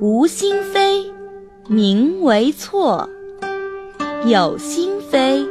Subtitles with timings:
[0.00, 1.12] 无心非，
[1.66, 3.08] 名为错；
[4.24, 5.44] 有心非，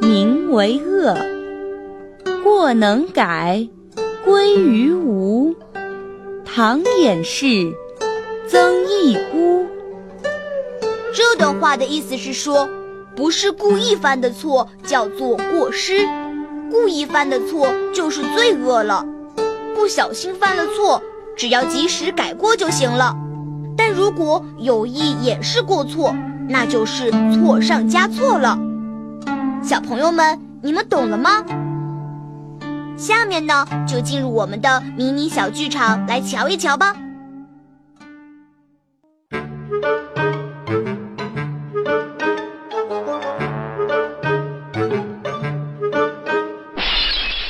[0.00, 1.16] 名为恶。
[2.42, 3.68] 过能改，
[4.24, 5.54] 归于无。
[6.44, 7.72] 唐掩饰，
[8.48, 9.64] 曾益孤。
[11.14, 12.68] 这段话的意思是说，
[13.14, 16.04] 不是故意犯的错叫做过失，
[16.72, 19.06] 故意犯的错就是罪恶了。
[19.76, 21.00] 不小心犯了错，
[21.36, 23.14] 只要及时改过就行了。
[23.98, 26.14] 如果有意掩饰过错，
[26.48, 28.56] 那就是错上加错了。
[29.60, 31.44] 小朋友们，你们懂了吗？
[32.96, 36.94] 下面呢，就进入我们的迷你小剧场来瞧一瞧吧。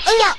[0.06, 0.34] 哎呀，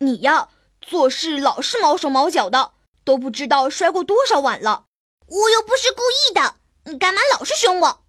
[0.00, 0.48] 你呀，
[0.82, 2.72] 做事老是毛手毛脚的，
[3.06, 4.86] 都不知道摔过多少碗了。
[5.28, 8.04] 我又不是故意的，你干嘛老是凶我？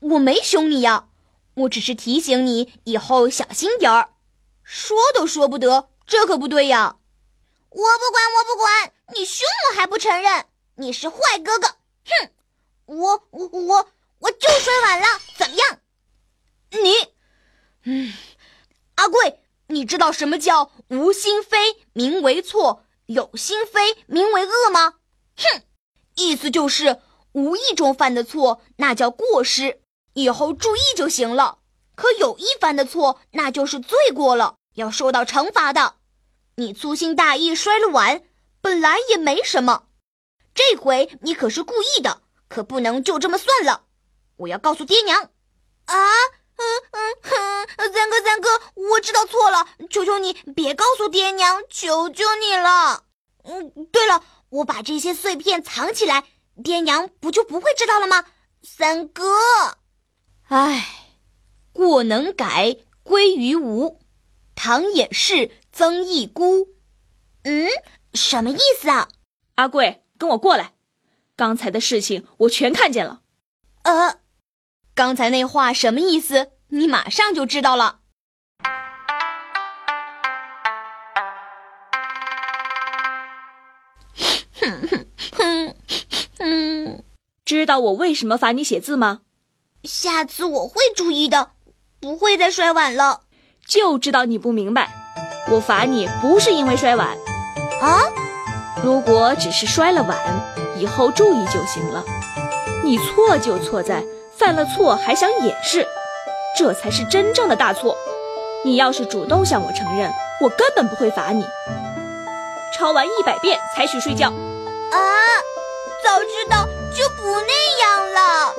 [0.00, 1.08] 我没凶你呀，
[1.54, 4.14] 我只是提醒你以后小心点儿。
[4.62, 6.96] 说都说不得，这可不对呀！
[7.68, 10.46] 我不管，我不管，你凶我还不承认，
[10.76, 11.68] 你是坏哥哥！
[12.06, 12.30] 哼，
[12.86, 13.88] 我我我
[14.20, 15.78] 我就摔碗了，怎么样？
[16.70, 16.94] 你，
[17.84, 18.14] 嗯，
[18.94, 24.94] 阿贵，你知道什么叫无心非名为错，有心非名为恶吗？
[25.34, 25.62] 哼，
[26.14, 27.00] 意思就是
[27.32, 29.80] 无意中犯的错，那叫过失，
[30.12, 31.60] 以后注意就行了。
[31.94, 34.56] 可有意犯的错，那就是罪过了。
[34.74, 35.94] 要受到惩罚的，
[36.56, 38.22] 你粗心大意摔了碗，
[38.60, 39.86] 本来也没什么，
[40.54, 43.86] 这回你可是故意的，可不能就这么算了。
[44.36, 45.30] 我要告诉爹娘。
[45.86, 45.96] 啊，
[46.56, 47.30] 嗯嗯哼，
[47.76, 53.04] 三哥三哥，我知道错了，求求你别告诉爹娘，求求你了。
[53.44, 56.24] 嗯，对了，我把这些碎片藏起来，
[56.62, 58.24] 爹娘不就不会知道了吗？
[58.62, 59.24] 三哥，
[60.48, 61.08] 唉，
[61.72, 64.00] 过能改，归于无。
[64.54, 66.68] 唐也是，曾一孤。
[67.44, 67.68] 嗯，
[68.12, 69.08] 什么意思啊？
[69.54, 70.74] 阿贵，跟我过来。
[71.36, 73.20] 刚才的事情我全看见了。
[73.82, 74.18] 呃，
[74.94, 76.50] 刚才那话什么意思？
[76.70, 78.00] 你马上就知道了。
[84.60, 85.74] 哼哼哼
[86.38, 87.04] 哼，
[87.44, 89.20] 知道我为什么罚你写字吗？
[89.84, 91.52] 下次我会注意的，
[92.00, 93.22] 不会再摔碗了。
[93.66, 94.90] 就知道你不明白，
[95.50, 97.16] 我罚你不是因为摔碗，
[97.80, 98.02] 啊？
[98.84, 100.18] 如果只是摔了碗，
[100.78, 102.04] 以后注意就行了。
[102.84, 104.04] 你错就错在
[104.36, 105.86] 犯了错还想掩饰，
[106.56, 107.96] 这才是真正的大错。
[108.64, 110.10] 你要是主动向我承认，
[110.40, 111.44] 我根本不会罚你。
[112.76, 114.28] 抄完一百遍才许睡觉。
[114.28, 114.98] 啊！
[116.04, 116.64] 早知道
[116.96, 118.54] 就不那样了。